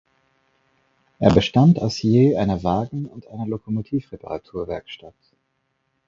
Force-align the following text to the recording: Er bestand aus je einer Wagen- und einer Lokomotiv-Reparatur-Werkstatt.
Er 1.19 1.31
bestand 1.31 1.79
aus 1.79 2.01
je 2.01 2.35
einer 2.35 2.63
Wagen- 2.63 3.05
und 3.05 3.27
einer 3.27 3.45
Lokomotiv-Reparatur-Werkstatt. 3.45 5.13